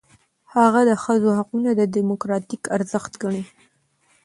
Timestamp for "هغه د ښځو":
0.55-1.29